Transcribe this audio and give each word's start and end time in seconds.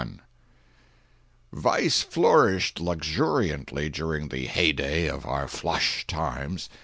Vice 1.53 2.01
flourished 2.01 2.79
luxuriantly 2.79 3.87
during 3.89 4.29
the 4.29 4.47
hey 4.47 4.71
day 4.71 5.07
of 5.07 5.27
our 5.27 5.47
"flush 5.47 6.07
times." 6.07 6.69